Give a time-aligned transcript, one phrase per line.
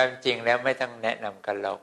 [0.00, 1.80] ความจริงแล้วไม่ต้องแนะนำกันหรอก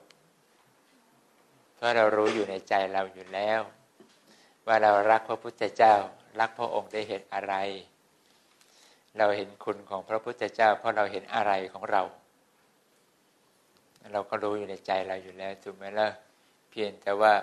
[1.76, 3.60] เพราะเรารู้อยู่ในใจเราอยู่แล้ว
[4.68, 5.94] ว่าเรารักพระพุทธเจ้า
[6.40, 7.54] รักพระองค์ได้เห็นอะไร
[9.18, 12.02] เราเห็นคุณของพระพุทธเจ้า เพราะเราเห็นอะไรของเรา
[14.12, 16.08] เราก็รู้อยู่ในใจเราอยู่แล้วถูกไหมล่ะ
[16.70, 17.34] เพียงแต่ว่า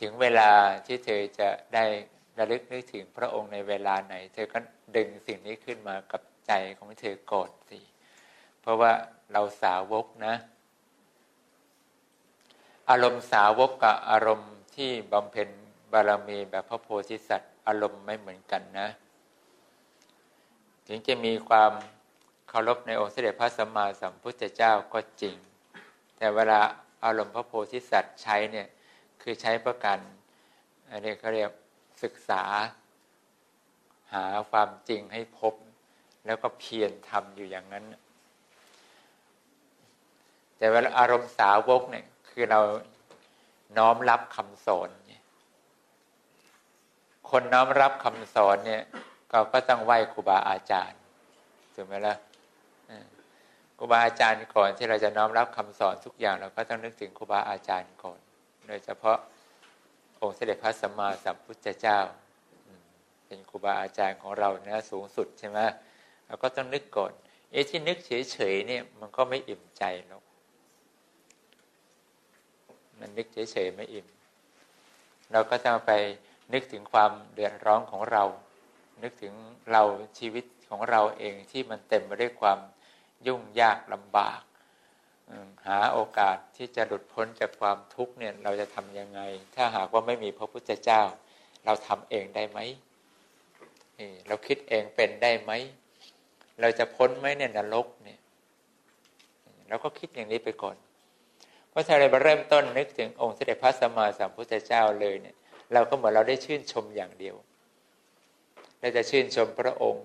[0.00, 0.50] ถึงเวลา
[0.86, 1.84] ที่เธอจะได้
[2.38, 4.58] ระลึกนึกถึงพระองค์ในเวลาไหน เธอก็
[4.96, 7.93] ดึงสิ่งนี้ขึ้นมากับใจของเธอโก่อนสิ
[8.64, 8.92] เพราะว่า
[9.32, 10.34] เราสาวกนะ
[12.90, 15.48] อารมณ์สาวกกับอารมณ์ที่บำเพ็ญ
[15.92, 18.88] บารมีแบบพระโพธิสัตว์ อารมณ์ไม่เหมือนกันนะ
[20.86, 21.72] ถึงจะมีความ
[22.48, 25.36] เคารพในองค์เสด็จพระสัมมาสัมพุทธเจ้าก็จริง
[26.16, 26.60] แต่เวลา
[27.04, 28.66] อารมณ์พระโพธิสัตว์ใช้เนี่ย
[29.22, 29.98] คือใช้ประกัน
[30.90, 31.50] อันนี้เขาเรียก
[32.02, 32.42] ศึกษา
[34.14, 35.54] หาความจริงให้พบ
[36.26, 37.84] แล้วก็เพียรทำอยู่อย่างนั้น
[40.58, 42.60] แต่วลาอารมณ์สาวกเนี่ย คือเรา
[43.78, 44.90] น้อมรับคำสอน
[47.30, 48.82] คนน้อมรับคำสอนเนี่ย
[49.30, 50.98] ก็ก็ต้องไหว้ครูบาอาจารย์
[51.74, 52.14] ถูกไหมล่ะ
[53.78, 58.18] ครูบาอาจารย์ก่อนที่เราจะน้อมรับคำสอนทุกอย่างเราก็ต้องนึกถึงครูบาอาจารย์ก่อน
[58.66, 59.18] โดยเฉพาะ
[60.20, 61.98] องค์เสด็จพระสัมมาสัมพุทธเจ้า
[63.26, 65.58] เป็นครูบาอาจารย์ของเราเนะสูงสุดใช่ไหม
[66.26, 67.12] เราก็ต้องนึกก่อน
[67.50, 70.22] เอ๊ะที่นึกเฉยๆเนี่ย มันก็ไม่อิ่มใจหรอก
[73.04, 74.06] มันนึกเฉยๆไม่อิ่ม
[75.32, 75.92] เราก็ต้องไป
[76.52, 78.24] นึกถึงความเดือดร้อนของเรา
[79.02, 79.34] นึกถึง
[79.70, 79.82] เรา
[80.18, 82.58] ชีวิตของเราเองที่มันเต็มไปด้วยความ
[83.26, 84.40] ยุ่งยากลำบาก
[85.66, 89.20] หาโอกาสที่จะหลุดพ้นจากความทุกข์เนี่ยเราจะทำยังไง
[89.54, 91.02] ถ้าหากว่าไม่มีพระพุทธเจ้า
[91.64, 92.58] เราทำเองได้ไหม
[94.28, 95.52] เราคิดเองเป็นได้ไหม
[96.60, 98.20] เราจะพ้นไหมในนรกเนี่ย
[99.68, 100.76] เราก็คิดอย่างนี้ไปก่อน
[101.74, 105.36] เพราะถ้าเราเริ่มต้นนึกถึงองค์เสด็จพระสัมมาสัมพุทธเจ้าเลยเนี่ย
[105.72, 107.36] เราก็เหมือนเราได้ชื่นชมอย่างเดียว
[108.80, 110.04] เราจะชื่นชมพระองค์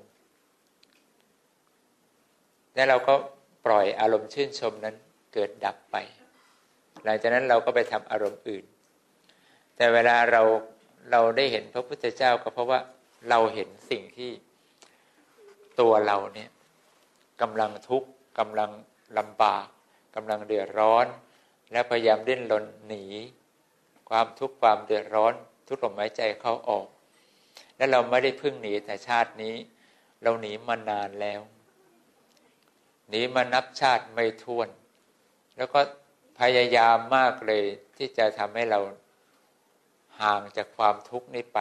[2.75, 3.13] แล้วเราก็
[3.65, 4.95] ปล่อยอารมณ์ชื่นชมนั้น
[5.33, 5.95] เกิดดับไป
[7.03, 8.65] หลังจากนั้นเราก็ไปทำอารมณ์อื่น
[9.75, 10.41] แต่เวลาเรา
[11.11, 12.79] เราได้เห็นพระพุทธเจ้าก็เพราะว่า
[13.29, 14.31] เราเห็นสิ่งที่
[15.79, 16.49] ตัวเราเนี่ย
[17.41, 18.09] กำลังทุกข์
[18.39, 18.71] กำลัง
[19.17, 19.65] ลำบาก
[20.15, 21.05] กำลังเดือดร้อน
[21.71, 23.05] และพยายามดิ้นรนหนี
[24.09, 25.33] ความทุกข์ความเดือดร้อน
[25.67, 26.87] ทุกลมหายใจเข้าออก
[27.77, 29.55] และเราไม่ได้พึ่งหนีแต่ชาตินี้
[30.21, 31.41] เราหนีมานานแล้ว
[33.09, 34.69] หนีมานับชาติไม่ท้วน
[35.57, 35.79] แล้วก็
[36.39, 37.63] พยายามมากเลย
[37.97, 38.79] ที่จะทำให้เรา
[40.21, 41.59] ห่างจากความทุกข์นี้ไป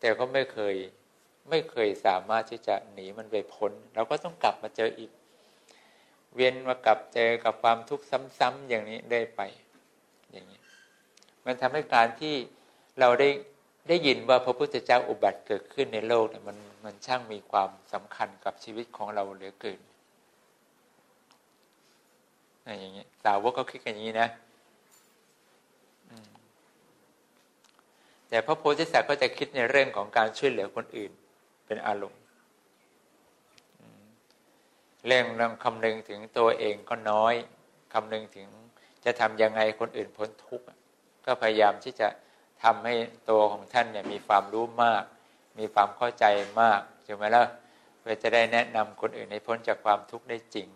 [0.00, 0.76] แต่ก็ไม่เคย
[1.50, 5.10] ไม่เคยสามารถที่จะหนีมันไปพ้น เราก็ต้องกลับมาเจออีก
[6.36, 8.06] เวียนมากลับเจอกับความทุกข์
[8.38, 9.40] ซ้ำๆอย่างนี้ได้ไป
[10.32, 10.60] อย่างนี้
[11.44, 12.34] มันทำให้การที่
[13.00, 13.28] เราได้
[13.88, 19.80] ได้ยินว่าพระพุทธเจ้าอุบัติเกิดขึ้นในโลกเนี่ยมันมันช่างมีความสำคัญกับชีวิตของเราเหลือเกิน
[22.80, 24.28] อย่างนี้สาวกเขาคิดกันอย่างนี้นะ
[28.28, 31.12] แต่พระโพธิสัตว์ก็จะคิดในเรื่องของการช่วยเหลือคนอื่น
[31.66, 32.20] เป็นอารมณ์
[35.06, 37.34] เรื่องนำคำนึงถึงตัวเองก็น้อย
[37.92, 38.48] คำนึงถึง
[39.04, 40.66] จะทำยังไงคนอื่นพ้นทุกข์
[41.26, 42.08] ก็พยายามที่จะ
[42.62, 42.94] ทำให้
[43.30, 45.02] ตัวของท่านเนี่ยมีความรู้มาก
[45.58, 46.24] มีความเข้าใจ
[46.60, 47.44] มากใช่ไหมล่ะ
[48.00, 50.68] เพื่อจะได้แนะนำคนอื่นให้พ้นจากความทุกข์ได้จริง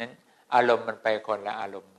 [0.00, 0.12] นั้น
[0.54, 1.92] อารมณ์มันไปคนละอารมณ์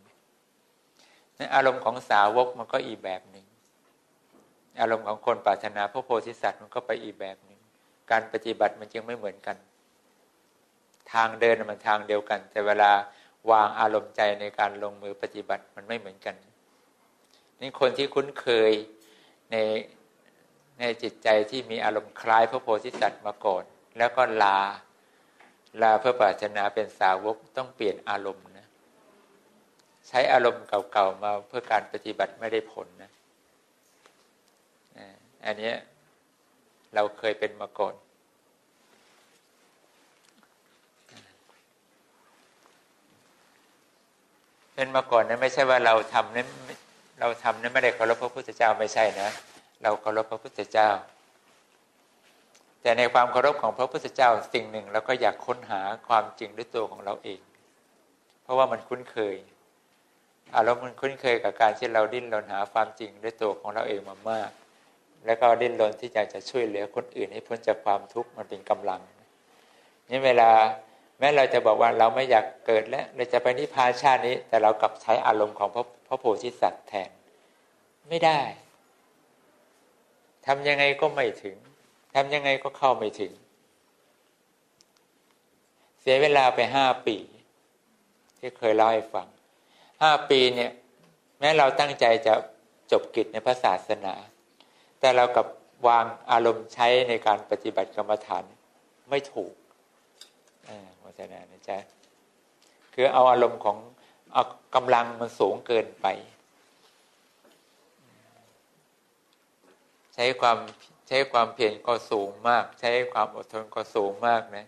[1.38, 3.46] นั้นอารมณ์ของสาวกมันก็อีกแบบหนึ่ง
[4.82, 7.60] อารมณ์ของคนปรารถนาพระโพธิสัตว์มันก็ไปอีกแบบหนึ่ง
[8.12, 9.58] การปฏิบัติมันจึงไม่เหมือนกัน
[11.14, 12.92] ทางเดินมันทางเดียวกัน แต่เวลา
[13.52, 16.36] วางอารมณ์ใจในการลงมือปฏิบัติมันไม่เหมือนกัน
[17.60, 18.72] นี่คนที่คุ้นเคย
[19.52, 19.56] ใน
[20.80, 23.64] ในจิตใจที่มีอารมณ์คล้ายพระโพธิสัตว์มาก่อน
[23.98, 24.60] แล้วก็ลา
[25.82, 28.68] ลาเพื่อปรารถนาเป็นสาวกต้องเปลี่ยนอารมณ์นะ
[30.08, 33.12] ใช้อารมณ์เก่าๆมาเพื่อการปฏิบัติไม่ได้ผลนะ
[35.46, 35.74] อันนี้
[36.96, 37.94] เราเคยเป็นมาก่อน
[44.80, 46.48] เป็นมาก่อนนะไม่ใช่ว่าเราทำนั้น
[47.20, 49.30] เราทำนั้นไม่ได้เคารพพระพุทธเจ้าไม่ใช่นะ
[49.84, 50.90] เราเคารพพระพุทธเจ้า
[52.82, 57.40] แต่ในความเคารพของพระพุทธเจ้าสิ่งหนึ่งเราก็อยากค้นหาความจริงด้วยตัวของเราเอง
[58.44, 59.36] เพราะว่ามันคุ้นเคย
[60.56, 64.50] อารมณ์มันคุ้นเคยกับการที่เราดิ้นรนหาความจริงด้วยตัวของเราเองมามาก
[65.26, 69.02] แล้วก็ดิ้นรนที่อยากจะช่วยเหลือคนอื่นให้พ้นจากความทุกข์มันเป็นกำลัง
[70.10, 70.52] นี่เวลา
[71.20, 77.10] แม้เราจะบอกว่าเราไม่อยากเกิดแล้วเราจะไปนิพพานชาตินี้ แต่เรากลับใช้อารมณ์ของพระพระโพธิสัตว์แทน
[78.10, 78.40] ไม่ได้
[80.46, 81.58] ทำยังไงก็ไม่ถึง
[82.16, 83.34] ทำยังไงก็เข้าไม่ถึง
[86.02, 87.18] เสียเวลาไปห้าปี
[88.40, 89.28] ที่เคยเล่าให้ฟัง
[90.02, 90.72] ห้าปีเนี่ย
[91.40, 92.34] แม้เราตั้งใจจะ
[92.92, 94.14] จบกิจในพระศาสนา
[95.00, 95.46] แต่เรากับ
[95.88, 98.44] วางอารมณ์ใช้ในการปฏิบัติกรรมฐาน
[99.10, 99.54] ไม่ถูก
[100.68, 100.72] อ
[101.20, 101.78] โฆษณานะจ๊ะ
[102.94, 103.78] คือเอาอารมณ์ของ
[104.34, 104.44] เอา
[104.76, 106.06] กำลังมันสูงเกินไป
[110.16, 110.58] ใช้ความ
[111.08, 114.66] ใช้ความเพียรก็สูงมาก ใช้ความอดทนก็สูงมากนะ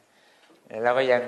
[0.83, 1.23] แล้วก็ยัง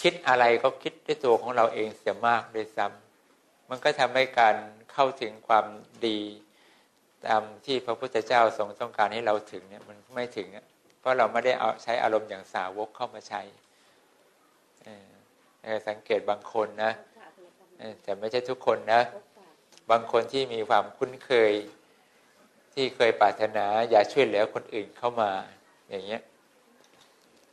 [0.00, 4.56] คิดอะไรก็คิดด้วยตัวของเราเองเสียมากด้วยซ้ำมันก็ทำให้การ
[4.92, 5.66] เข้าถึงความ
[6.06, 6.20] ดี
[7.26, 10.48] ตามที่พระพุทธเจ้าทรงต้องการให้เราถึงเนี่ยมันไม่ถึง
[11.00, 13.42] เพราะเราไม่ได้เอาใช้อารมณ์อย่างสาวกเข้ามาใช้
[15.88, 16.92] สังเกตบางคนนะ
[18.02, 19.00] แต่ไม่ใช่ทุกคนนะ
[19.90, 21.52] บางคนที่มีความคุ้นเคย
[22.74, 25.30] ที่เคยปรารถนาอยากช่วยเหลือคนอื่นเข้ามา
[25.90, 26.22] อย่างเงี้ย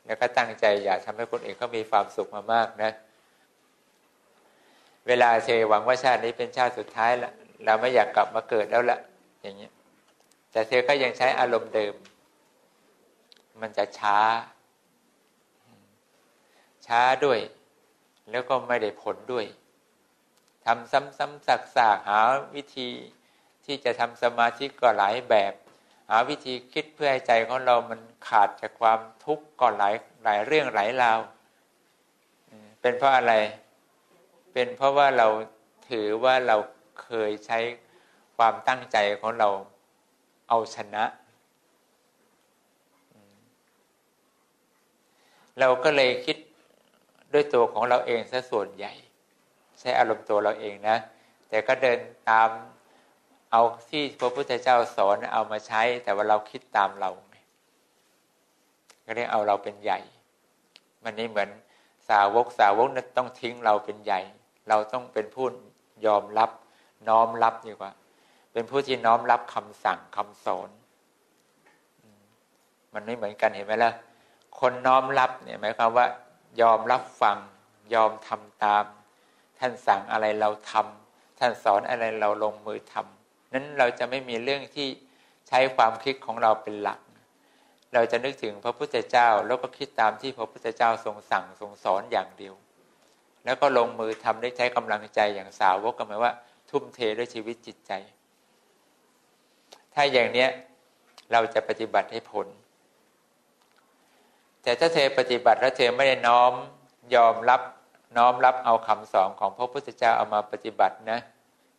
[0.05, 2.91] แล้วก็ตั้งใจอยากทำให้คนอื่นเขามีความสุขมามากนะ
[5.07, 7.31] เวลาเชหวังว่าชาตินี้เป็นชาติสุดท้ายละ
[7.65, 8.99] เราไม่อยากกลับมาเกิดแล้วละ
[9.41, 9.71] อย่างเงี้ย
[10.51, 11.93] แต่เธอก็ยังใช้อารมณ์เดิม
[13.61, 14.17] มันจะช้า
[16.87, 17.39] ช้าด้วย
[18.31, 19.45] แล้วก็ไม่ได้ผลด้วย
[20.65, 22.19] ทำซ้ำๆสักๆหา
[22.55, 22.89] วิธี
[23.65, 25.53] ที่จะทำสมาธิก็หลายแบบ
[26.09, 31.19] หาวิธีคิดเพื่อให้ใจของเรามันขาดจากความทุกข์ก็หลายหลายเรื่องหลายราว
[32.81, 33.33] เป็นเพราะอะไร
[34.53, 35.27] เป็นเพราะว่าเรา
[35.89, 36.57] ถือว่าเรา
[37.03, 37.59] เคยใช้
[38.37, 39.49] ความตั้งใจของเรา
[40.49, 41.03] เอาชนะ
[45.59, 46.37] เราก็เลยคิด
[47.33, 48.93] ด้วยตัวของเราเองซะส่วนใหญ่
[49.79, 50.97] ใช้อารมณ์ตัวเราเองนะ
[51.49, 51.99] แต่ก็เดิน
[52.29, 52.49] ตาม
[53.51, 57.11] เอาที่พระพุทธเจ้าสอนเอามาใช้ แต่ว่าเราคิดตามเรา
[59.05, 59.99] ก็เรียกเอาเราเป็นใหญ่
[61.03, 61.49] มันนี่เหมือน
[62.09, 64.19] สาวกสาวกนั้นต้องทิ้งเราเป็นใหญ่
[64.69, 65.45] เราต้องเป็นผู้
[66.05, 66.49] ยอมรับ
[67.09, 67.91] น้อมรับดีกว่า
[68.53, 70.69] เป็นผู้ที่น้อมรับคำสั่งคำสอน
[72.93, 73.91] มันไม่เหมือนกันเห็นไหมล่ะ
[74.59, 76.05] คนน้อมรับเนี่ยหมายความว่า
[76.61, 77.37] ยอมรับฟัง
[77.93, 78.85] ยอมทำตาม
[79.59, 84.87] ท่านสั่งอะไรเราทำท่านสอนอะไรเราลงมือทำนั้นเราจะไม่มีเรื่องที่
[85.47, 86.99] ใช้ความคิดของเราเป็นหลัก
[87.93, 92.53] เราจะนึกถึงพระพุทธเจ้าแล้วก็คิดตามที่พระพุทธเจ้าทรงสั่งทรงสอนอย่างเดียว
[93.45, 96.33] แล้วก็ลงมือทำได้ใช้กำลังใจอย่างสาวกก็หมายว่า
[96.69, 97.91] ทุ่มเทด้วยชีวิตจิตใจ
[99.93, 100.49] ถ้าอย่างเนี้ย
[101.31, 102.47] เราจะปฏิบัติให้ผล
[104.63, 106.53] แต่ถ้าเธอปฏิบัติแล้วเธอไม่ได้น้อม
[107.15, 107.61] ยอมรับ
[108.17, 111.19] น้อมรับเอาคำสอนของพระพุทธเจ้าเอามาปฏิบัตินะ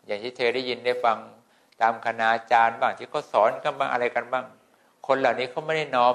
[0.07, 1.19] อย่างที่เธอได้ยินได้ฟัง
[1.81, 4.45] ตามคณาจารย์บ้างที่เขาสอนกันบ้างอะไรกันบ้าง
[5.07, 6.15] คนเหล่านี้เขาไม่ได้น้อม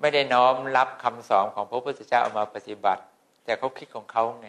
[0.00, 3.02] ไม่ได้น้อมรับคำสอนของพระพุทธเจ้าเอามาปฏิบัติ
[3.44, 4.48] แต่เขาคิดของเขาไง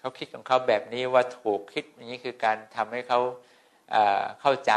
[0.00, 3.20] เขาคิดของเขาแบบนี้ว่าถูกคิดอย่างนี้คือการทำให้เขา
[4.40, 4.72] เข้าใจ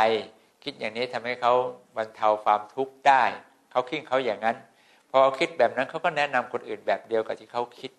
[0.64, 1.54] คิดอย่างนี้ทำให้เขา
[1.96, 3.24] บรรเทาความทุกข์ได้
[3.78, 4.58] เขาคิดเขาอย่างนั้น
[5.12, 7.92] พอคิดแบบนั้นเขาก็แนะนำคนอื่นแบบเดียวกับที่เขาคิด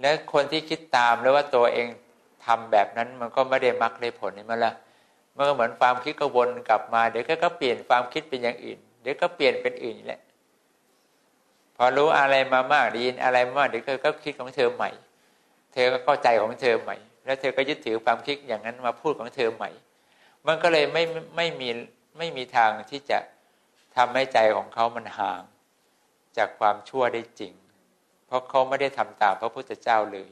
[0.00, 1.88] และคนที่คิดตามแล้วว่าตัวเอง
[2.46, 4.72] ทำแบบนั้นมันก็ไม่ได้มักได้ผลนี่มันละ
[5.36, 10.20] มันก็เหมือนความคิดก็วนกลับมา เดี๋ยวก็เปลี่ยนความคิดเป็นอย่างอื่น เดี๋ยวก็เปลี่ยนเป็นอื่นแหละ
[11.76, 14.90] พอรู้อะไรมามากดีนอะไรมากเดี๋ยวก็คิดของเธอใหม่
[15.72, 19.70] เธอก็เข้าใจของเธอใหม่ แล้วเธอก็ยึดถือความคิดอย่างนั้นมาพูดของเธอใหม่
[20.46, 21.02] มันก็เลยไม่
[21.36, 21.68] ไม่มี
[22.18, 23.18] ไม่มีทางที่จะ
[23.96, 25.42] ทำให้ใจของเขามันห่าง
[26.36, 27.52] จากความชั่วได้จริง
[28.26, 30.30] เพราะเขาไม่ได้ทำตามพระพุทธเจ้าเลย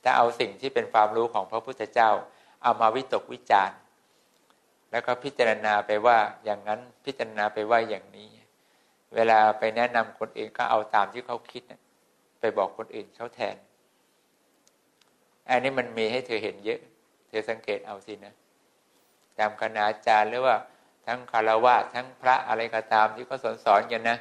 [0.00, 2.10] แต่เอาสิ่งที่เป็นความรู้ของพระพุทธเจ้า
[2.62, 3.78] เอามาวิตกวิจารณ์
[4.90, 8.30] แล้วก็พิจารณาไปว่าอย่างนั้นพิจารณาไปว่าอย่างนี้
[9.14, 11.62] เวลาไปแนะนำคนอื่นก็เอาตามที่เขาคิด
[12.40, 13.56] ไปบอกคนอื่นเขาแทน
[15.48, 16.80] อันนี้มันมีให้เธอเห็นเยอะ
[17.28, 18.34] เธอสังเกตเอาสินะ
[19.38, 20.56] ตามคณาจารย์หรือว่า
[21.06, 24.18] ทั้งคารวะทั้งพระอะไรก็ตามที่เขาสอนสอนกันนะ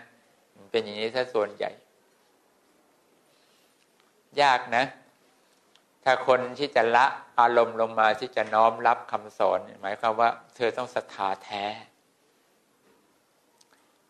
[0.56, 1.72] มันเป็นอย่างนี้ซะส่วนใหญ่
[4.42, 4.84] ยากนะ
[6.04, 7.06] ถ้าคนที่จะละ
[7.40, 11.66] อารมณ์ลงมาที่จะน้อมรับคำสอน หมายความว่า เธอต้องศรัทธาแท้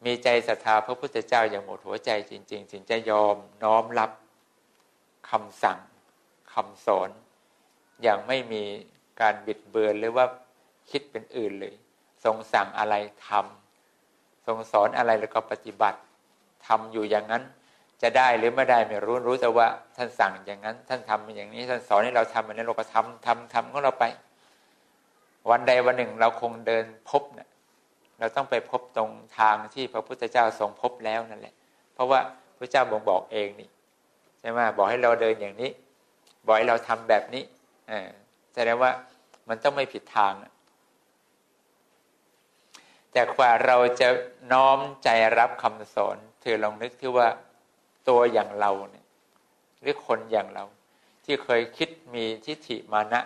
[0.05, 4.11] มีใจศรัทธาพระพุทธเจ้าอย่างหมดหัวใจจริง ๆ ถึงจะยอมน้อมรับ
[5.29, 5.79] คำสั่ง
[6.53, 7.09] คำสอน
[8.03, 8.63] อย่างไม่มี
[9.21, 10.25] การบิดเบือนหรือว่า
[10.91, 11.73] คิดเป็นอื่นเลย
[12.23, 12.95] ทรงสั่งอะไร
[13.27, 13.29] ท
[14.45, 15.99] ทรงสอนอะไรแล้วก็ปฏิบัติ
[16.67, 17.43] ทำอยู่อย่างนั้น
[18.01, 19.67] จะได้หรือไม่ได้ไม่รู้รู้แต่ว่า
[19.97, 24.05] ท่านสั่งอย่างนั้น ท่านทำอย่างนี้ ท่านสอนให้เราทำอย่างนี้เราก็ทำทำทำของเราไป
[25.49, 27.49] วันใดวันหนึ่งเราคงเดินพบเนะ
[28.19, 31.53] เราต้องไปพบตรงทางที่พระพุทธเจ้าทรงพบแล้วนั่นแหละ
[31.93, 32.19] เพราะว่า
[32.57, 33.69] พระเจ้าบอกบอกเองนี่
[34.39, 35.69] ใช่ไหมบอกให้เราเดินอย่างนี้
[36.45, 37.43] บอกให้เราทำแบบนี้
[37.91, 38.09] อ่า
[38.53, 38.91] แสดงว่า
[39.49, 40.33] มันต้องไม่ผิดทาง
[43.11, 44.09] แต่กว่าเราจะ
[44.51, 47.27] น้อมใจรับคำสอน เธอลองนึกที่ว่า
[48.09, 49.05] ตัวอย่างเราเนี่ย
[49.81, 50.65] หรือคนอย่างเรา
[51.25, 53.21] ที่เคยคิดมีทิฏฐิมานะ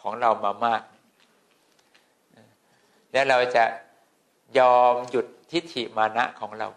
[0.00, 0.82] ของเรามามาก
[3.12, 3.64] แล้วเราจะ
[4.58, 6.68] ยอมหยุดทิฏฐิมานะของเรา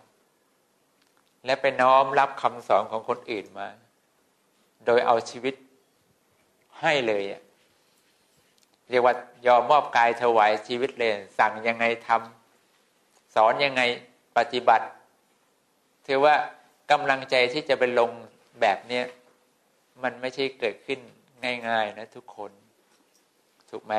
[1.45, 3.67] และไปน้อมรับคำสอนของคนอื่นมา
[4.85, 5.55] โดยเอาชีวิต
[6.81, 7.41] ให้เลยอะ
[8.89, 9.15] เรียกว่า
[9.47, 12.42] ยอมมอบกายถวายชีวิตเลยสั่งยังไงทำ
[13.35, 13.81] สอนยังไง
[14.37, 14.85] ปฏิบัติ
[16.07, 16.35] ถือว่า
[16.91, 18.11] กำลังใจที่จะไปลง
[18.61, 19.05] แบบเนี้ย
[20.03, 20.99] มันไม่ใช่เกิดขึ้น
[21.67, 22.51] ง่ายๆนะทุกคน
[23.69, 23.95] ถูกไหม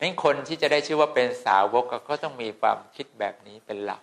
[0.00, 4.02] นั้นคนที่จะได้ชื่อว่าเป็นสาวกก็ต้องมีความคิดแบบนี้เป็นหลัก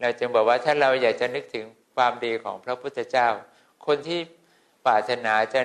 [0.00, 1.64] เราจึงบอกว่าถ้าเราอยากจะนึกถึง
[1.96, 3.28] ความดีของพระพุทธเจ้า
[3.86, 4.20] คนที่
[4.86, 5.60] ปรารถนาจะ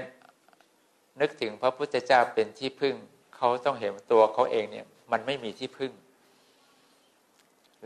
[1.21, 2.95] นึกถึงพระพุทธเจ้าเป็นที่พึ่ง
[3.43, 5.91] เขาต้องเห็นตัวเขาเองเนี่ย มันไม่มีที่พึ่ง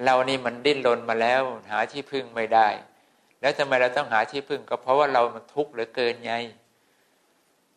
[0.04, 2.68] เรานี่มันดิ้นรนมาแล้ว หาที่พึ่งไม่ได้
[3.42, 6.34] แล้วทำไมเราต้องหาที่พึ่ง ก็เพราะว่าเรามันทุกข์เหลือเกินไง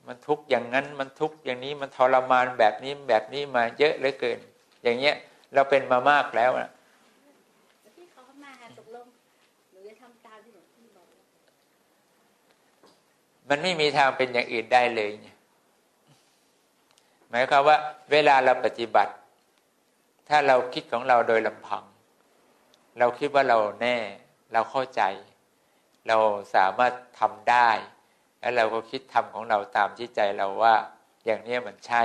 [0.06, 4.38] มันทุกข์อย่างนั้นมันทุกข์อย่างนี้มันทรมานแบบนี้แบบนี้มาเยอะเหลือเกิน
[4.82, 5.14] อย่างเงี้ย
[5.54, 6.70] เราเป็นมามากแล้วนะ
[7.96, 9.06] ที่เขามาตกลง
[9.72, 11.06] หนูจะทำตามที่หลวงพี่บอก
[13.48, 15.37] มันไม่มีทางเป็นอย่างอื่นได้เลยเนี่ย
[17.30, 17.76] หมายความว่า
[18.12, 19.12] เวลาเราปฏิบัติ
[20.28, 21.84] ถ้าเราคิดของเราโดยลำพัง
[22.98, 23.96] เราคิดว่าเราแน่
[24.52, 25.02] เราเข้าใจ
[26.08, 26.18] เรา
[26.54, 27.70] สามารถทำได้
[28.40, 30.74] แล้วเราก็คิดทำของเราตามที่ใจเราว่า
[31.24, 32.02] อย่างนี้มันใช่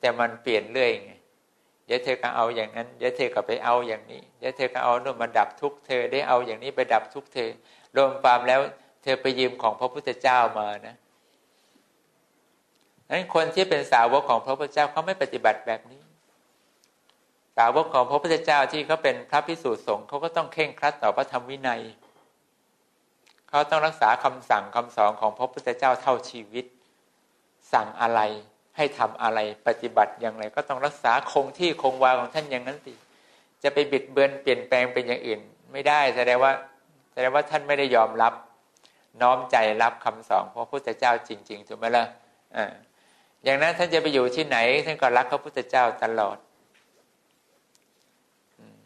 [0.00, 1.12] แต่มันเปลี่ยนเรื่อยไง
[1.86, 7.50] เดี๋ยวเธอก็เอาอย่างนั้นเดี๋ยวเธอก็ไปเอาอย่างนี้เดี๋ยวเธอก็เอาโน่นมาดับทุกเธอได้เอาอย่างนี้ไปดับทุกเธอ
[7.96, 8.60] รวมความแล้ว
[9.02, 10.96] เธอไปยืมของพระพุทธเจ้ามานะ
[13.10, 16.02] นั้นคนที่เป็นสาวกของพระพุทธเจ้าเขาไม่ปฏิบัติแบบนี้
[17.56, 21.82] สาวกของพระพุทธเจ้าที่เขาเป็นพระพิสุสงฆ์เขาก็ต้องเข่งครัดต่อพระธรรมวินัย
[23.48, 26.64] เขาต้องรักษาคำสั่งคำสอนของพระพุทธเจ้าเท่าชีวิต
[27.72, 28.20] สั่งอะไร
[28.76, 32.92] ให้ทำอะไรปฏิบัติอย่างไร ก็ต้องรักษาคงที่คงวาของท่านอย่างนั้นสิ
[33.62, 35.40] จะไปบิดเบือนเปลี่ยนแปลงเป็นอย่างอื่น
[35.72, 36.52] ไม่ได้แสดงว่า
[37.12, 38.32] แสดงว่าท่านไม่ได้ยอมรับ
[39.22, 42.04] น้อมใจรับคำสอนพระพุทธเจ้าจริง ๆ ถูกไหมล่ะ
[42.56, 42.66] อ่า
[43.46, 46.38] อย่างนั้นท่านจะไปอยู่ที่ไหน ท่านก็รักพระพุทธเจ้าตลอด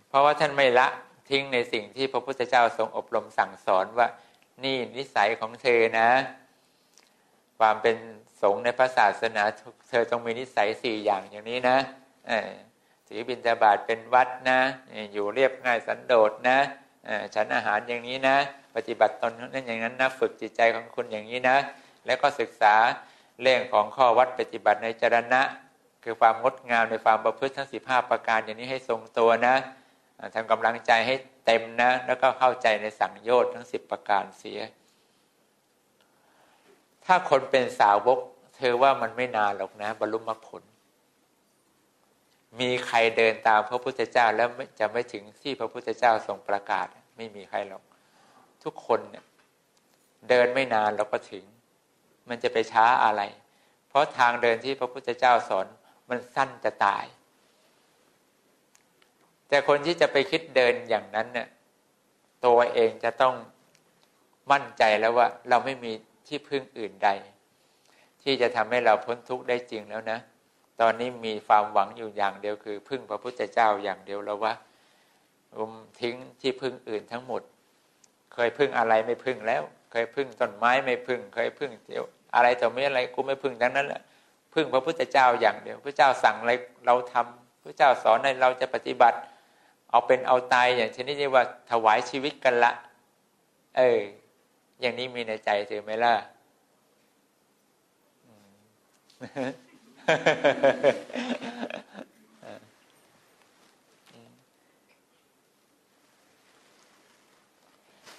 [0.08, 0.86] เพราะว่าท่านไม่ละ
[1.30, 4.08] ทิ้งในสิ่งที่พระพุทธเจ้าทรงอบรมสั่งสอนว่า
[4.64, 6.08] นี่นิสัยของเธอนะ
[7.58, 7.96] ความเป็น
[8.42, 9.42] สงฆ์ในพระศาสนา
[9.88, 11.76] เธอต้องมีนิสัยสี่อย่างอย่างนี้นะ
[13.08, 14.60] ถือบิณฑบาตเป็นวัดนะ
[15.12, 16.58] อยู่เรียบง่ายสันโดษนะ
[17.34, 18.36] ฉันอาหารอย่างนี้นะ
[18.76, 21.56] ปฏิบัติตนนั้นอย่างนั้นนะ ฝึกจิตใจของคุณอย่างนี้นะ
[22.06, 22.74] แล้วก็ศึกษา
[23.42, 25.42] เรื่องของข้อวัดปฏิบัติในจรณะ
[26.04, 29.54] คือความงดงามในความประพฤติทั้งสิบห้าประการอย่างนี้ให้ทรงตัวนะ
[30.34, 31.14] ทำกำลังใจให้
[31.46, 34.60] เต็มนะ แล้วก็เข้าใจในสังโยชน์ทั้งสิบประการเสีย
[37.04, 38.18] ถ้าคนเป็นสาวก
[38.56, 40.62] เธอว่ามันไม่นานหรอกนะ บรรลุมรรคผล
[42.60, 44.48] มีใครเดินตามพระพุทธเจ้าแล้ว
[44.80, 47.82] จะไม่ถึงที่พระพุทธเจ้าทรงประกาศ ไม่มีใครหรอก
[48.64, 49.24] ทุกคนเนี่ย
[50.28, 51.44] เดินไม่นานเราก็ถึง
[52.30, 53.22] มันจะไปช้าอะไร
[53.88, 55.66] เพราะทางเดินที่พระพุทธเจ้าสอน
[56.08, 57.04] มันสั้นจะตาย
[59.48, 61.48] แต่คนที่จะไปคิดเดินอย่างนั้นเนี่ย
[62.46, 63.34] ตัวเองจะต้อง
[64.52, 65.92] มั่นใจแล้วว่า เราไม่มี
[66.28, 67.10] ที่พึ่งอื่นใด
[68.22, 70.18] ที่จะทำให้เราพ้นทุกข์ได้จริงแล้วนะ
[70.80, 74.52] ตอนนี้มีความหวังอยู่อย่างเดียวคือ พึ่งพระพุทธเจ้าอย่างเดียวแล้วว่า
[76.00, 77.42] ทิ้งที่พึ่งอื่นทั้งหมด
[78.34, 84.02] เคยพึ่งอะไรไม่พึ่งแล้ว เคยพึ่งต้นไม้ไม่พึ่ง เคยพึ่งเดียว อะไรต่อไม่อะไรกูไม่พึ่งทั้งนั้นแหละ
[84.54, 86.52] พึ่งพระพุทธเจ้าอย่างเดียว พระเจ้าสั่งอะไร
[86.86, 89.18] เราทำพระเจ้าสอนให้เราจะปฏิบัติ
[89.90, 92.72] เอาเป็นเอาตายอย่างชนิดที่ว่าถวายชีวิตกันละ
[93.76, 94.00] เออ
[94.80, 96.14] อย่างนี้มีในใจถือไหมล่ะ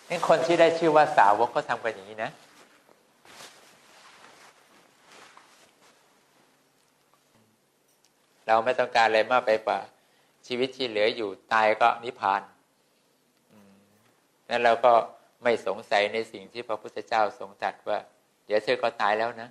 [0.09, 2.31] นี่คนที่ได้ชื่อว่าสาวกก็ทำกันอย่างนี้นะ
[8.51, 9.79] เราไม่ต้องการอะไรมากไปกว่า
[10.47, 12.41] ชีวิตที่เหลืออยู่ตายก็นิพพาน
[14.49, 14.93] นั้นเราก็
[15.43, 17.97] ไม่สงสัยในสิ่งที่พระพุทธเจ้าทรงตรัสว่า
[18.45, 19.49] เดี๋ยวเธอก็ตายแล้วนะ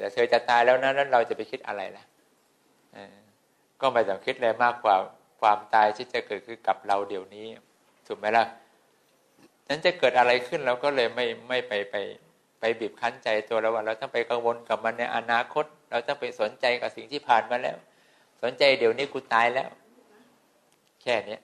[0.00, 2.04] แต่เธอจะตายแล้วนะแล้วเราจะไปคิดอะไรล่ะ
[3.80, 4.96] ก็ไม่ต้องคิดอะไรมากกว่า
[5.40, 7.46] ความตายที่จะเกิดขึ้นกับเราเดี๋ยวนี้
[8.06, 8.44] ถูกไหมล่ะ
[9.68, 11.96] นั้นจะเกิดอะไรขึ้นเราก็เลยไม่ไม่ไปไป
[12.60, 17.76] ไปบีบคั้นใจตัวเราว่าเราต้องไปกังวลกับมันในอนาคต เราต้องไปสนใจกับสิ่งที่ผ่านมาแล้ว
[18.42, 19.68] สนใจเดี๋ยวนี้กูตายแล้ว
[21.02, 21.38] แค่นี้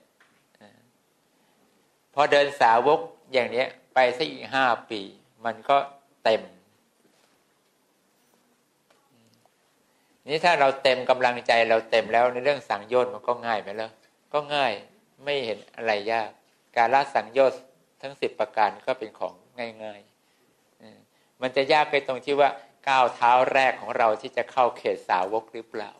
[2.13, 2.99] พอเดินสาวก
[3.33, 5.01] อย่างเนี้ยไปสักอีกห้าปี
[5.45, 5.77] มันก็
[6.23, 6.41] เต็ม
[10.27, 13.89] นี่ถ้าเราเต็มกำลังใจเราเต็มแล้วในเรื่องสังโยชน์มันก็ง่ายไหมล่ะ
[14.33, 14.73] ก็ง่าย
[15.23, 16.29] ไม่เห็นอะไรยาก
[16.75, 17.59] การละสังโยชน์
[18.01, 19.33] ทั้งสิบประการก็เป็นของ
[19.83, 22.49] ง่ายๆมันจะยากไปตรงที่ว่า
[22.87, 25.91] ก้าวเท้าแรกของเราที่จะเข้าเขตสาวกหรือเปล่า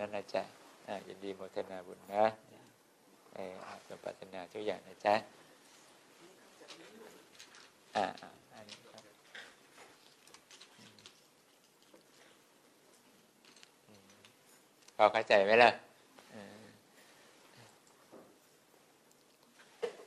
[0.00, 0.42] นั่นนะจ๊ะ
[1.06, 2.24] ยินดีโมทนาบุญนะ
[3.34, 3.54] เออ
[3.88, 5.14] สมปัตนาทุกอย่างนะจ๊ะ
[7.96, 8.04] อ่า
[8.54, 9.02] อันนี้ครับ
[14.96, 15.70] พอเข้าใจไหมล่ะ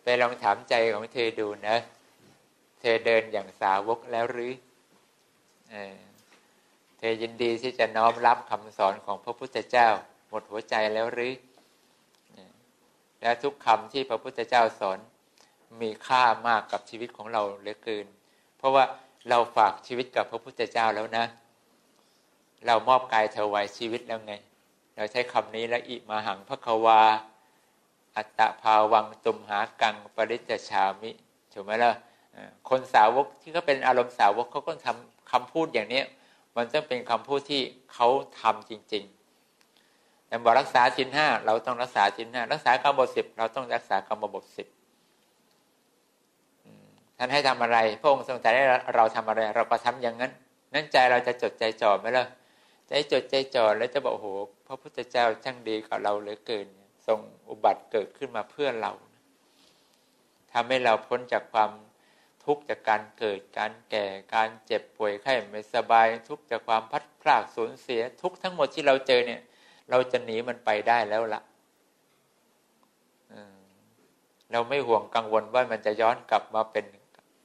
[0.03, 1.75] ไปลองถามใจของเธอดูนะ
[2.81, 4.51] เธอเดินอย่างสาวกแล้วหรือ
[5.71, 9.87] เเธอยินดีที่จะน้อมรับคำสอนของพระพุทธเจ้า
[10.29, 11.33] หมดหัวใจแล้วหรือ
[13.21, 14.99] และทุกคำที่พระพุทธเจ้าสอน
[15.81, 18.07] มีค่ามากกับชีวิตของเราเหลือเกิน
[18.57, 18.83] เพราะว่า
[19.29, 21.25] เราฝากชีวิตกับพระพุทธเจ้าแล้วนะ
[22.65, 24.33] เรามอบกายเถวายชีวิตแล้วไง
[24.95, 27.01] เราใช้คำนี้แล้วอิมาหังพระควา
[28.15, 31.11] อัตตภาวังตุมหากังปริจชามิ
[31.53, 31.91] ถูกไหมล่ะ
[32.69, 36.01] คนสาวกที่เขาเป็นอารมณ์สาวกเขาก็ทำ คำพูดอย่างนี้
[36.55, 37.61] มันต้องเป็นคำพูดที่
[37.93, 38.07] เขา
[38.41, 44.67] ทำจริงๆแต่บอกรักษาสินห้าเราต้องรักษาสินห้ารักษากรรมบทสิบเราต้องรักษากรรมบทสิบ
[47.17, 48.63] ท่านให้ทำอะไร พระองค์ทรงแต่ให้
[48.95, 50.31] เราทำอะไร เราก็ทำอย่างนั้น
[50.73, 52.25] นั้นใจเราจะจดใจจ่อไหมล่ะ
[52.87, 54.27] ใจจดใจจ่อแล้วจะบอกโอ้โห
[54.67, 56.67] พระพุทธเจ้าช่างดีกับเราเหลือเกิน
[57.07, 58.91] ทรงอุบัติเกิดขึ้นมาเพื่อเรา
[60.53, 61.71] ทำให้เราพ้นจากความ
[62.51, 69.41] ทุกข์จากการเกิดการแก่การเจ็บป่วยไข้ไม่สบาย ทุกข์จากความพัดพลาดสูญเสีย ทุกทั้งหมดที่เราเจอเนี่ย
[69.89, 71.41] เราจะหนีมันไปได้แล้วละ
[74.51, 76.85] เราไม่ห่วงกังวลว่ามันจะย้อนกลับมาเป็น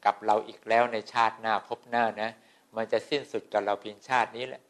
[0.04, 2.30] กับเราอีกแล้วในชาติหน้าพบหน้านะ
[2.76, 4.62] มันจะสิ้นสุดกับเราเพียงชาตินี้แหละ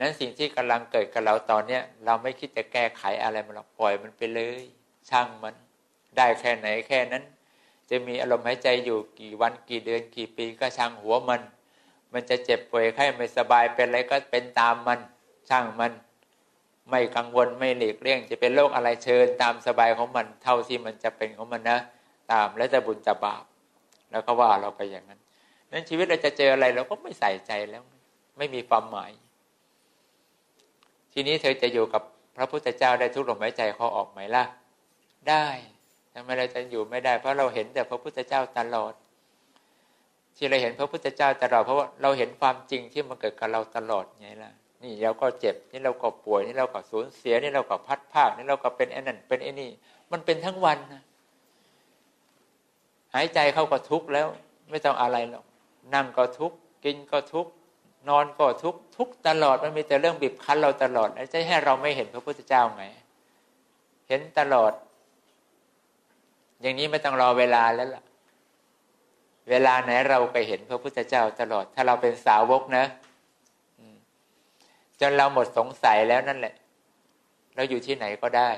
[0.00, 4.62] นั้นสิ่งที่กำลังเกิดกับเราตอนเนี้ยเราไม่คิดจะแก้ไขอะไรมันหรอกปล่อยมันไปเลย
[5.10, 5.54] ช่างมัน
[6.16, 7.24] ได้แค่ไหนแค่นั้น
[7.90, 11.40] จะมีอารมณ์หายใจอยู่กี่วันกี่เดือนกี่ปีก็ช่างหัวมัน
[12.12, 15.00] มันจะเจ็บป่วยไข้ไม่สบายเป็นอะไรก็เป็นตามมัน
[15.48, 15.92] ช่างมัน
[16.90, 21.78] ไม่กังวลไม่หลีกเลี่ยง จะเป็นโรคอะไรเชิญตามสบายของมันเท่าที่มันจะเป็นของมันนะ
[22.32, 23.44] ตามแล้วจะบุญจะบาป
[24.10, 25.20] แล้วก็ว่าเราไปอย่างนั้น
[25.70, 27.82] นั้นชีวิตเราจะเจออะไรเราก็ไม่ใส่ใจแล้ว
[28.38, 29.12] ไม่มีความหมาย
[31.12, 32.02] ทีนี้เธอจะอยู่กับ
[32.36, 34.44] พระพุทธเจ้าได้ทุกลมหายใจเขาออกไหมล่ะ
[35.28, 35.46] ได้
[36.18, 38.92] ทำไมเราจะอยู่ไม่ได้ เพราะเราเห็นแต่พระพุทธเจ้าตลอด
[40.36, 44.52] ที่เราเห็นพระพุทธเจ้าตลอดเพราะว่าเราเห็นความจริงที่มันเกิดกับเราตลอดไงล่ะ
[44.82, 49.70] นี่เราก็เจ็บนี่เราก็ป่วยนี่เราก็สูญเสียนี่เราก็พัดภาคนี่เราก็เป็นไอ้นั่นเป็นไอ้นี่
[50.12, 51.02] มันเป็นทั้งวันนะ
[53.14, 54.26] หายใจเข้าก็ทุกข์แล้ว
[54.70, 55.44] ไม่ต้องอะไรหรอก
[55.94, 57.50] นั่งก็ทุกข์กินก็ทุกข์
[58.08, 62.84] นอนก็ทุกข์ทุกตลอดมันมีแต่เรื่องบีบคั้นเราตลอดแล้วจะให้เราไม่เห็นพระพุทธเจ้าไง
[64.08, 64.72] เห็นตลอด
[66.60, 68.02] อย่างนี้ไม่ต้องรอเวลาแล้วล่ะ
[69.50, 72.84] เวลาไหนเราไปเห็นพระพุทธเจ้าตลอด ถ้าเราเป็นสาวกนะ
[75.00, 76.54] จนเราหมดสงสัยแล้วนั่นแหละ
[77.54, 78.50] เราอยู่ที่ไหนก็ได้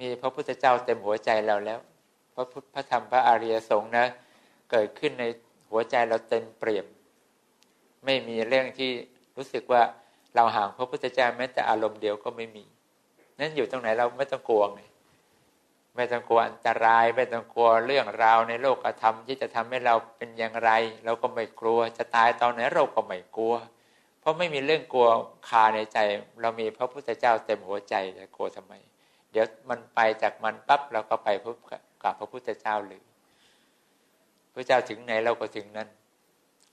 [0.00, 1.78] มีพระพุทธเจ้าเต็มหัวใจเราแล้ว
[2.34, 4.06] พระพุทธพระธรรมพระอริยสงฆ์นะ
[4.70, 5.24] เกิดขึ้นใน
[5.70, 6.86] หัวใจเราเต็มเปี่ยม
[8.04, 8.90] ไม่มีเรื่องที่
[9.36, 9.82] รู้สึกว่า
[10.34, 12.64] เราห่างพระพุทธเจ้าแม้แต่อารมณ์เดียวก็ไม่มี
[13.38, 14.80] นั้นอยู่ตรงไหนเราไม่ต้องกลัวไง
[15.96, 20.70] ไม่ต้องกลัวอันตราย ไม่ต้องกลัวเรื่องราวในโลกธรรมที่จะทำให้เราเป็นอย่างไร
[21.04, 23.54] เราก็ไม่กลัวจะตายตอนไหนเราก็ไม่กลัว
[24.20, 25.08] เพราะไม่มีเรื่องกลัว
[25.48, 25.98] คาในใจ
[26.40, 28.72] เรามีพระพุทธเจ้าเต็มหัวใจจะกลัวทำไม
[29.30, 31.56] เดี๋ยวมันไปจากมันปั๊บเราก็ไปพบ
[32.02, 33.02] กับพระพุทธเจ้าเลย
[34.52, 35.88] พระเจ้าถึงไหนเราก็ถึงนั้น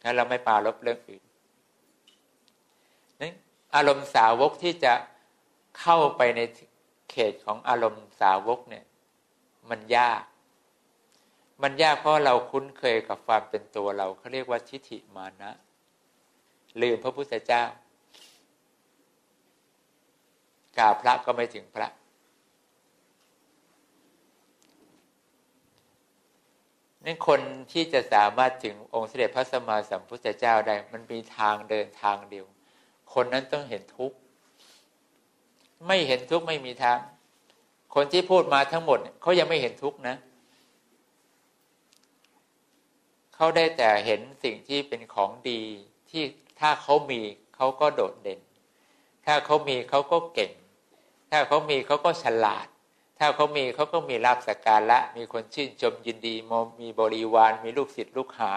[0.02, 1.24] ถ้าเราไม่ปาลบเรื่องอื่น
[3.20, 3.34] นั้น
[3.76, 4.94] อารมณ์สาวกที่จะ
[5.80, 6.42] เข้าไปใน
[7.12, 8.84] เขตของอารมณ์สาวกเนี่ย
[9.70, 10.24] มันยาก
[11.62, 15.52] มันยากเพราะเราคุ้นเคยกับความเป็นตัวเราเขาเรียกว่าทิฏฐิมานะ
[16.82, 17.64] ลืมพระพุทธเจ้า
[20.78, 21.90] กราบพระก็ไม่ถึงพระ
[27.06, 32.46] นั่นคนที่จะสามารถถึงองค์เสด็จพระสัมมาสัมพุทธเจ้าได้ มันมีทางเดินทางเดียว
[33.14, 34.18] คนนั้นต้องเห็นทุกข์
[35.88, 37.00] ไม่เห็นทุกข์ไม่มีทาง
[37.96, 40.16] คนที่พูดมาทั้งหมดเขายังไม่เห็นทุกข์นะ
[43.36, 45.62] เขาได้แต่เห็นสิ่งที่เป็นของดี
[46.10, 46.24] ที่
[46.60, 47.22] ถ้าเขามี
[47.56, 48.40] เขาก็โดดเด่น
[49.26, 50.52] ถ้าเขามีเขาก็เก่ง
[51.32, 52.68] ถ้าเขามีเขาก็ฉลาด
[53.20, 56.36] ถ้าเขามีเขาก็มีลาบสักการละ มีคนชื่นชมยินดี
[56.82, 58.52] มีบริวาร มีลูกศิษย์ลูกหา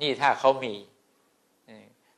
[0.00, 0.74] นี่ถ้าเขามี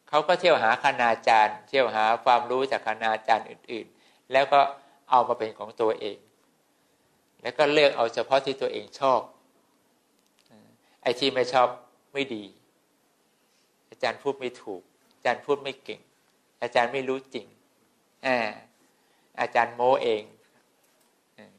[0.09, 4.61] เขาก็เที่ยวหาคณาจารย์ เที่ยวหาความรู้จากคณาจารย์อื่น ๆ แล้วก็
[5.13, 6.19] เอามาเป็นของตัวเอง
[7.43, 9.21] แล้วก็เลือกเอาเฉพาะที่ตัวเองชอบ
[11.03, 11.69] ไอ้ที่ไม่ชอบ
[12.13, 12.45] ไม่ดี
[13.91, 14.83] อาจารย์พูดไม่ถูก
[15.15, 16.01] อาจารย์พูดไม่เก่ง
[16.63, 17.47] อาจารย์ไม่รู้จริง
[19.41, 20.23] อาจารย์โมเอง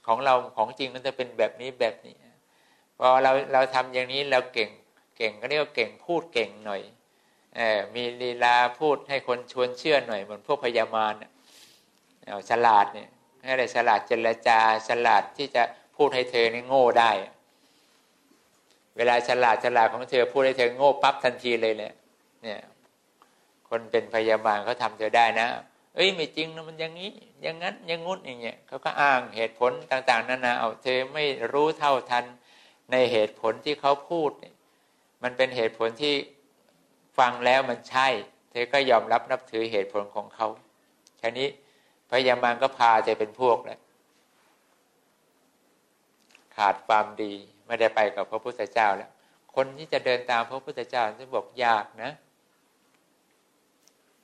[0.08, 2.16] ของเราของจริงมันจะเป็นแบบนี้แบบนี้
[2.98, 4.70] พอเราเราทำอย่างนี้เราเก่ง
[5.18, 6.82] เก่งก็เรียกว่าเก่งพูดเก่งหน่อย
[7.58, 7.60] อ
[7.96, 11.14] มีลีลาพูดให้คนชวนเชื่อหน่อยเหมือนพวกพยามาร
[12.50, 13.10] ฉลาดเนี่ย
[13.52, 15.64] อะไรฉลาดเจรจาฉลาดที่จะ
[15.96, 17.12] พูดให้เธอนี่โง่ได้
[18.98, 21.94] เวลาฉลาดฉลาดของเธอพูดให้เธอโง่ปั๊บทันทีเลยเนี่ย
[22.44, 22.60] เนี่ย
[23.70, 25.48] คนเป็นพยาบาลเขาทำเธอได้นะ
[25.96, 32.26] เอ้ยไม่จริงนะมันอย่างนี้ อย่างนั้นอย่างงุ้นอย่างเงี้ยเขาก็อ้างเหตุผลต่าง ๆนานาเอาเธอไม่รู้เท่าทัน
[32.92, 34.32] ในเหตุผลที่เขาพูด
[35.24, 36.16] มันเป็นเหตุผลที่
[37.18, 38.08] ฟังแล้วมันใช่
[38.52, 40.48] เธอก็ยอมรับนับถือเหตุผลของเขา
[41.22, 41.48] ทีนี้
[42.14, 43.80] พยามารก็พาเธอเป็นพวกแล้ว
[46.56, 47.34] ขาดความดี
[47.68, 49.12] ไม่ได้ไปกับพระพุทธเจ้าแล้ว
[49.56, 52.12] คนที่จะเดินตามพระพุทธเจ้าจะบอกยากนะ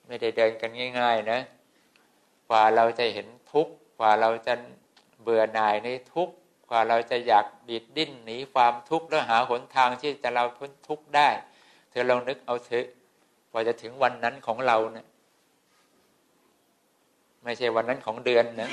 [0.06, 1.40] ไม่ได้เดินกันง่าย ๆ นะ
[2.48, 4.54] กว่าเราจะเห็นทุกข์กว่าเราจะ
[5.22, 6.34] เบื่อหน่ายในทุกข์
[6.70, 11.28] กว่าเราจะอยากดิดดิ้นหนีความทุกข์แล้วหาหนทางที่จะเราพ้นทุกข์ได้
[11.90, 12.86] เธอลองนึกเอาเถอะ
[13.50, 15.06] กว่าจะถึงวันนั้นของเราเนะี่ย
[17.44, 18.70] ไม่ใช่วันนั้นของเดือนนะ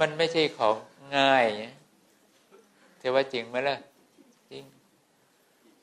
[0.00, 0.76] มันไม่ใช่ของ
[1.16, 1.46] ง่าย
[2.98, 3.78] เธอว่าจริงไหมล่ะ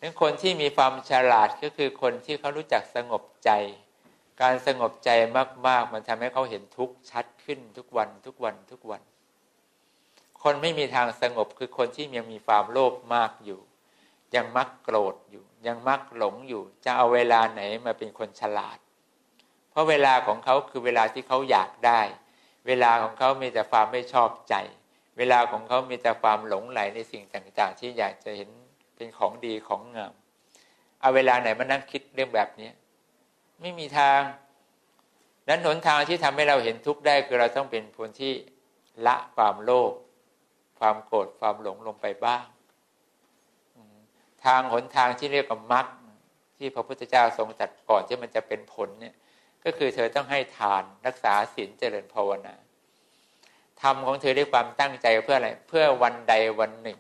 [0.02, 3.52] นั้นคนที่มีความฉลาดก็คือคนที่เขารู้จักสงบใจ
[4.42, 5.10] การสงบใจ
[5.68, 9.02] มาก ๆ มันทำให้เขาเห็นทุกข์ชัดขึ้นทุกวันทุกวันทุกวัน
[10.44, 13.60] คนไม่มีทางสงบคือคนที่ยังมีความโลภมากอยู่
[14.36, 18.78] ยังมักโกรธอยู่ ยังมักหลงอยู่ จะเอาเวลาไหนมาเป็นคนฉลาด
[19.70, 22.02] เพราะเวลาของเขาคือเวลาที่เขาอยากได้
[22.68, 24.56] เวลาของเขามีแต่ความไม่ชอบใจ
[25.18, 28.50] เวลาของเขามีแต่ความหลงไหลในสิ่งต่างๆ ที่อยากจะเห็น
[28.96, 30.14] เป็นของดีของงาม
[31.00, 32.70] เอาเวลาไหนมานั่งคิดเรื่องแบบนี้
[33.62, 34.22] ไม่มีทาง
[35.50, 38.34] นั้นหนทางที่ทำให้เราเห็นทุกข์ได้คือเราต้องเป็นคนที่
[39.08, 39.94] ละความโลภ
[40.80, 42.44] ความโกรธความหลงลงไปบ้าง
[44.46, 45.88] ทางหนทางที่เรียกว่ามรรค
[46.58, 49.16] ที่พระพุทธเจ้าทรงจัดก่อนที่มันจะเป็นผลเนี่ย
[49.64, 52.56] ก็คือเธอต้องให้ทานรักษาศีลเจริญภาวนา
[53.82, 57.00] ทำของเธอด้วยความตั้งใจเพื่ออะไรเพื่อวันใดวันหนึ่ง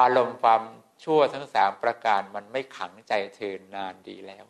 [0.00, 0.62] อารมณ์ความ
[1.04, 4.44] ชั่วทั้งสามประการมันไม่ขังใจเธอนานดีแล้ว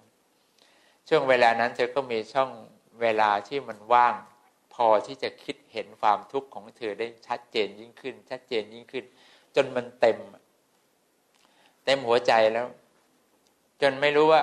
[1.08, 2.50] ช่วงเวลานั้นเธอก็มีช่อง
[3.02, 4.14] เวลาที่มันว่าง
[4.74, 9.04] พอที่จะคิดเห็นความทุกข์ของเธอได้ชัดเจนยิ่งขึ้น ชัดเจนยิ่งขึ้น
[9.56, 10.18] จนมันเต็ม
[11.90, 12.66] เต็มหัวใจแล้ว
[13.82, 14.42] จนไม่รู้ว่า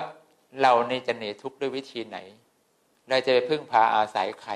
[0.60, 2.18] เรานี่จะหนีทุกข์ด้วยวิธีไหน
[3.08, 4.52] เราจะไปพึ่งพาอาศัยใคร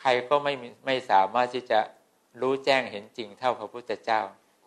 [0.00, 0.52] ใครก็ไม่
[0.86, 1.78] ไม่สามารถที่จะ
[2.40, 4.20] รู้แจ้งเห็นจริงเท่าพระพุทธเจ้า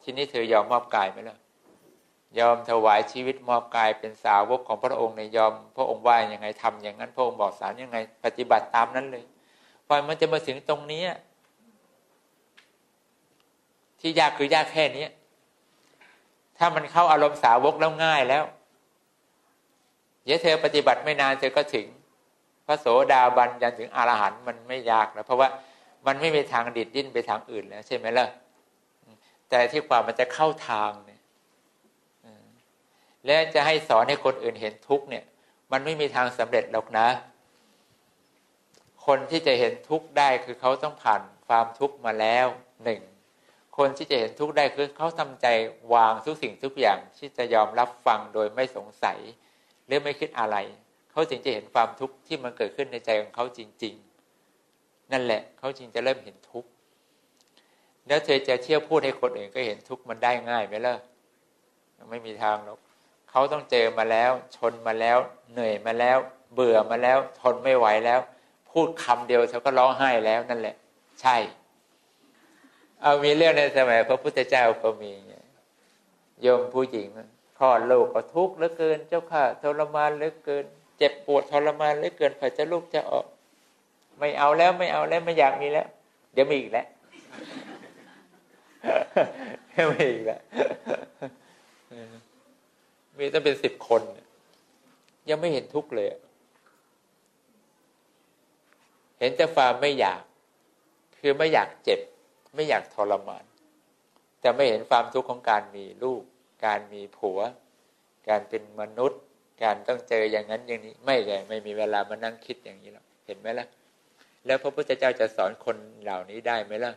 [0.03, 1.37] ทีนี้เธอยอมมอบกายไหมล่ะ
[2.39, 9.23] ยอมถวายชีวิตมอบกายเป็นสาวกของพระองค์ในยอม พระองค์ว่าอย่างไงทำอย่างนั้น พระองค์บอกสารยังไง ปฏิบัติตามนั้นเลย
[9.85, 11.03] พอมันจะมาถึงตรงนี้
[13.99, 15.05] ที่ยากคือยากแค่นี้
[16.63, 18.43] ถ้ามันเข้าอารมณ์สาวกแล้วง่ายแล้ว
[20.23, 21.85] เดี๋ยวเธอปฏิบัติไม่นานเธอก็ถึง
[22.65, 25.49] พระโสดาบันยันถึงอรหันต์มันไม่ยากแล้วเพราะว่า
[26.07, 28.27] มันไม่มีทางดิดดิ้นไปทางอื่นแล้ว ใช่ไหมล่ะ
[29.49, 31.21] แต่ที่กว่ามันจะเข้าทางเนี่ย
[33.25, 35.23] และจะให้สอนให้คนอื่นเห็นทุกเนี่ย
[35.71, 37.07] มันไม่มีทางสำเร็จหรอกนะ
[39.05, 42.47] คนที่จะเห็นทุกได้คือเขาต้องผ่านความทุกมาแล้ว
[42.83, 43.01] หนึ่ง
[43.83, 45.47] คนที่จะเห็นทุกข์ได้คือเขาทำใจ
[45.93, 49.17] วางทุกสิ่งทุกอย่างที่จะยอมรับฟังโดยไม่สงสัย
[49.85, 50.57] หรือไม่คิดอะไร
[51.11, 53.93] เขาจึงจะเห็นความทุกข์ที่มันเกิดขึ้นในใจของเขาจริง
[54.53, 56.69] ๆ นั่นแหละเขาจึงจะเริ่มเห็นทุกข์
[58.07, 60.95] แล้วเธอจะเที่ยวพูดให้คนอื่นก็เห็นทุกข์มันได้ง่ายไหมล่ะ
[62.09, 62.79] ไม่มีทางหรอก
[63.29, 65.17] เขาต้องเจอมาแล้ว ชนมาแล้ว
[65.51, 66.17] เหนื่อยมาแล้ว
[66.53, 68.19] เบื่อมาแล้ว ทนไม่ไหวแล้ว
[68.71, 70.75] พูดคำเดียวเธอก็ร้องไห้แล้วนั่นแหละ
[71.21, 71.37] ใช่
[73.01, 75.11] เอามีเรื่องในสมัยพระพุทธเจ้าก็มี
[76.41, 77.07] โยมผู้หญิง
[77.59, 80.65] คลอดลูกก็ทุกข์เหลือเกิน เจ้าค่ะทรมานเหลือเกิน
[80.97, 83.25] เจ็บปวดทรมานเหลือเกินพอจะลูกจะออก
[84.19, 85.87] ไม่เอาแล้วไม่เอาแล้วไม่อยากมีแล้ว
[86.33, 86.87] เดี๋ยวมีอีกแล้ว
[89.89, 90.41] ไม่อีกแล้ว
[93.17, 94.01] มีต้งเป็นสิบคน
[95.29, 96.07] ยังไม่เห็นทุกข์เลย
[99.19, 100.21] เห็นแต่ความไม่อยาก
[101.19, 101.99] คือไม่อยากเจ็บ
[102.53, 103.43] ไม่อยากทรมาน
[104.41, 106.23] แต่ไม่เห็นความทุกข์ของการมีลูก
[106.65, 107.39] การมีผัว
[108.29, 109.21] การเป็นมนุษย์
[109.63, 113.67] การต้องเจออย่างนั้นอย่างนี้ ไม่เลยไม่มีเวลามานั่งคิดอย่างนี้หรอกเห็นไหมล่ะ
[114.45, 116.93] แล้วพระพุทธเจ้าจะสอนคนเหล่านี้ได้ไหมล่ะ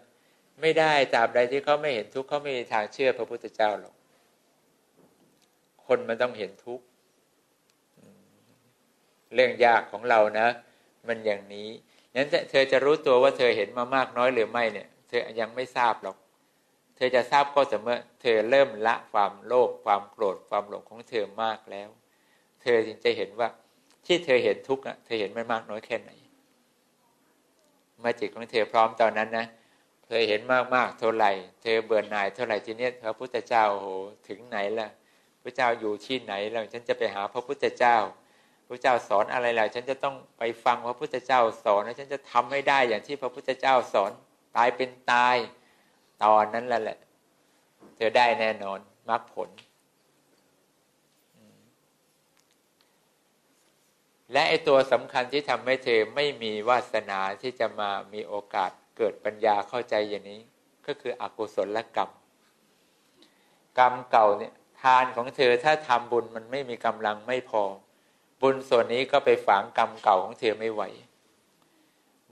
[0.61, 3.95] ไม่ได้ตราบใดที่เขาไม่เห็นทุกข์เขาไม่มีทางเชื่อพระพุทธเจ้าหรอก
[5.87, 6.85] คนมันต้องเห็นทุกข์
[9.35, 10.47] เรื่องยากของเรานะ
[11.09, 11.69] มันอย่างนี้
[12.17, 16.17] นั้นเธอจะรู้ตัวว่าเธอเห็นมามากน้อยหรือไม่เนี่ย ธอยังไม่ทราบหรอก
[16.97, 21.89] เธอจะทราบก็เสมอเธอเริ่มละความโลภความโกรธความหลงของเธอมากแล้ว
[22.63, 23.49] เธอจึงจะเห็นว่า
[24.07, 26.11] ที่เธอเห็นทุกข์อะเธอเห็นมันมากน้อยแค่ไหน
[28.01, 29.47] เมื่อจิตของเธอพร้อมตอนนั้นนะ
[30.07, 31.31] เธอเห็นมากมากเท่าไหร่
[31.63, 33.89] เธอเบื่อหน่ายเท่าไหร่ทีนี้พระพุทธเจ้าโอ้โห
[34.29, 34.89] ถึงไหนล่ะ
[35.43, 37.97] พระเจ้าอยู่ที่ไหนแล้วฉันจะไปหาพระพุทธเจ้า
[38.69, 44.13] พระเจ้าสอนอะไรล้วฉันจะต้องไปฟังพระพุทธเจ้าสอนแล้วฉันจะทำให้ได้อย่างที่พระพุทธเจ้าสอน
[44.57, 45.37] ตายเป็นตาย
[46.25, 46.99] ตอนนั้นแหละ
[47.97, 49.49] เธอได้แน่นอนมรรคผล
[54.33, 60.41] และไอตัวสำคัญที่ทำให้เธอไม่มีวาสนาที่จะมามีโอกาสเกิดปัญญาเข้าใจอย่างนี้
[60.87, 62.11] ก็คืออกุศลกรรม
[63.79, 67.63] กรรมเก่าเนี่ยทานของเธอถ้าทำบุญมันไม่มีกำลังไม่พอ
[68.41, 70.83] บุญส่วนนี้ก็ไปฝังกรรมเก่าของเธอไม่ไหว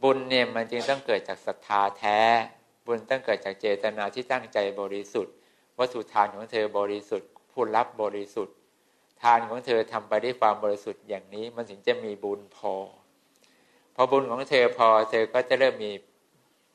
[0.02, 2.20] บุญเนี่ยมันจึงต้องเกิดจากศรัทธาแท้
[2.86, 5.34] บุญต้องเกิดจากเจตนาที่ตั้งใจบริสุทธิ์
[5.78, 8.54] วัตถุทานของเธอบริสุทธิ์ ผู้รับบริสุทธิ์
[9.22, 12.74] ทานของเธอทำไปด้วยความบริสุทธิ์อย่างนี้มันถึงจะมีบุญพอ
[13.94, 15.92] พอบุญของเธอพอเธอก็จะเริ่มมี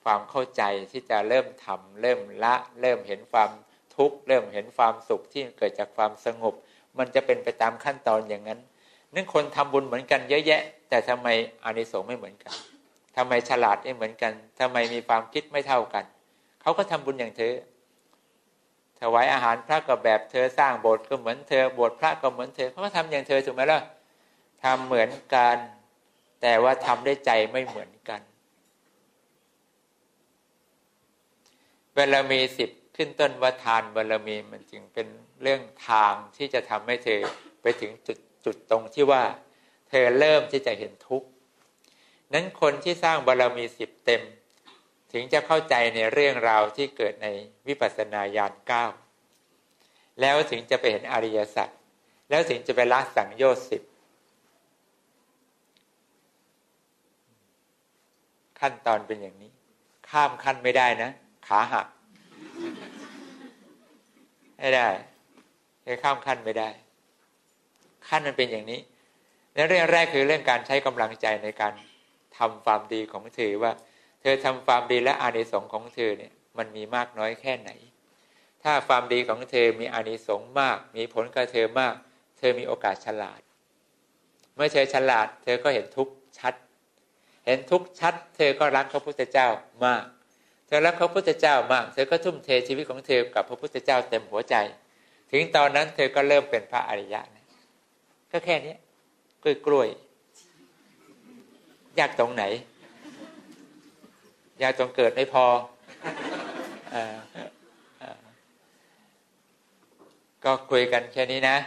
[0.04, 3.50] ความเข้าใจที่จะเริ่มทำเริ่มละเริ่มเห็นความ
[3.96, 6.54] ทุกข์เริ่มเห็นความสุขที่เกิดจากความสงบ
[6.98, 8.60] มันจะเป็นไปตามขั้นตอนอย่างนั้น
[9.14, 11.28] นั่นคนทำบุญเหมือนกันเยอะแยะ แต่ทำไม
[11.64, 12.54] อานิสงส์ไม่เหมือนกัน
[13.18, 16.06] ทำไมฉลาดไม่เหมือนกันทำไมมีความคิดไม่เท่ากัน
[16.62, 17.54] เขาก็ทำบุญอย่างเธอ
[19.00, 23.82] ถวายอาหารพระก็แบบเธอสร้างโบสถ์ก็เหมือนเธอ บวชพระก็เหมือนเธอเขาก็ทำอย่างเธอถูกไหมล่ะ
[24.64, 25.58] ทำเหมือนกัน
[26.42, 28.22] แต่ว่าทำได้ใจไม่เหมือนกัน
[31.96, 35.08] เวลามีสิบขึ้นต้นว่าทานบารมีมันจึงเป็น
[35.42, 37.20] เรื่องทางที่จะทำให้เธอ
[37.62, 39.24] ไปถึงจุดจุดตรงที่ว่า
[39.90, 41.28] เธอเริ่มที่จะเห็นทุกข์
[42.34, 44.22] นั้นคนที่สร้างบารมีสิบเต็ม
[45.12, 47.28] ถึงจะเข้าใจในเรื่องราวที่เกิดใน
[47.68, 48.86] วิปัสสนาญาณเก้า
[50.22, 51.70] แล้วถึงจะไปเห็นอริยสัจ
[52.30, 53.82] แล้วถึงจะไปละสังโยชน์สิบ
[58.60, 59.52] ขั้นตอนเป็นอย่างนี้
[60.10, 61.12] ข้ามขั้นไม่ได้นะ
[61.48, 61.88] ขาหัก
[64.60, 64.88] ไม่ได้
[65.86, 66.70] จะข้ามขั้นไม่ได้
[68.08, 68.80] ขั้นมันเป็นอย่างนี้
[69.54, 71.74] และเรื่องแรกคือเรื่องการใช้กำลังใจในการ
[72.38, 73.72] ทำความดีของเธอว่า
[74.22, 77.70] เธอทำความดีและอานิสงส์ของเธอเนี่ยมันมีมากน้อยแค่ไหน
[78.64, 81.94] ถ้าความดีของเธอมีอานิสงส์มาก มีผลกับเธอมาก
[82.38, 83.40] เธอมีโอกาสฉลาด
[84.56, 86.54] เมื่อเธอฉลาด เธอก็เห็นทุกชัด
[87.46, 89.48] เห็นทุกชัด เธอก็รักพระพุทธเจ้า
[89.86, 90.04] มาก
[90.68, 94.56] เธอรักพระพุทธเจ้ามาก เธอก็ทุ่มเทชีวิตของเธอกับพระพุทธเจ้าเต็มหัวใจ
[95.32, 97.46] ถึงตอนนั้นเธอก็เริ่มเป็นพระอริยะนะ
[98.32, 98.76] ก็แค่นี้
[99.44, 99.90] กล้วยกล้วย
[102.00, 102.44] ยากตรงไหน
[104.62, 105.46] ยากตรงเกิดไม่พอ
[110.44, 111.58] ก็คุยกันแค่นี้นะ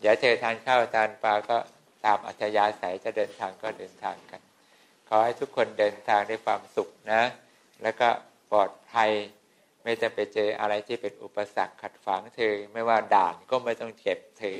[0.00, 1.58] เดี๋ยวเธอทานข้าวทานปลาก็
[2.04, 4.40] ตามอัธยาศัยจะเดินทางก็เดินทางกัน
[5.08, 7.22] ขอให้ทุกคนเดินทางด้วยความสุขนะ
[7.82, 8.08] แล้วก็
[8.50, 9.10] ปลอดภัย
[9.82, 14.58] ไม่จะไปเจออะไรที่เป็นอุปสรรคขัดขวางเธอ ไม่ว่าด่านก็ไม่ต้องเจ็บเธอ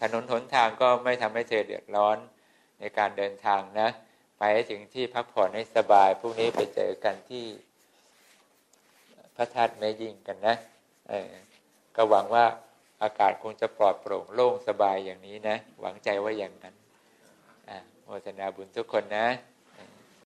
[0.00, 2.18] ถนนหนทางก็ไม่ทำให้เธอเดือดร้อน
[2.80, 3.88] ในการเดินทางนะ
[4.38, 7.44] ไปถึงที่พักผ่อนให้สบายพรุ่งนี้ไปเจอกันที่
[9.36, 10.56] พระธาตุแม่ยิ่งกันนะ
[11.96, 12.44] ก็หวังว่า
[13.02, 16.74] อากาศคงจะปลอดโปร่งโล่งสบายอย่างนี้นะ หวังใจว่าอย่างนั้น
[18.02, 19.26] โมทนาบุญทุกคนนะ